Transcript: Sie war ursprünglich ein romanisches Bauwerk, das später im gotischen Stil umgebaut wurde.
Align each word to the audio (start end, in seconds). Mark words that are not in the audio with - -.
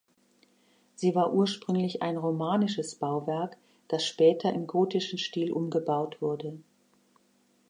Sie 0.95 1.13
war 1.13 1.31
ursprünglich 1.31 2.01
ein 2.01 2.17
romanisches 2.17 2.95
Bauwerk, 2.95 3.55
das 3.87 4.03
später 4.03 4.51
im 4.51 4.65
gotischen 4.65 5.19
Stil 5.19 5.51
umgebaut 5.51 6.23
wurde. 6.23 6.57